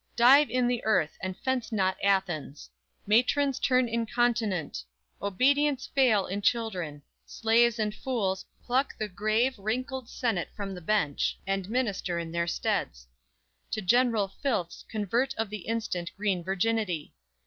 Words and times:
Dive 0.15 0.49
in 0.49 0.67
the 0.67 0.83
earth, 0.83 1.15
And 1.21 1.37
fence 1.37 1.71
not 1.71 1.95
Athens! 2.03 2.71
Matrons 3.05 3.59
turn 3.59 3.87
incontinent! 3.87 4.83
Obedience 5.21 5.85
fail 5.93 6.25
in 6.25 6.41
children! 6.41 7.03
Slaves 7.27 7.77
and 7.77 7.93
fools, 7.93 8.43
Pluck 8.65 8.97
the 8.97 9.07
grave, 9.07 9.53
wrinkled 9.59 10.09
senate 10.09 10.49
from 10.55 10.73
the 10.73 10.81
bench 10.81 11.37
And 11.45 11.69
minister 11.69 12.17
in 12.17 12.31
their 12.31 12.47
steads! 12.47 13.05
To 13.69 13.81
general 13.83 14.27
filths 14.41 14.83
Convert 14.89 15.35
of 15.35 15.51
the 15.51 15.67
instant, 15.67 16.09
green 16.17 16.43
virginity! 16.43 17.13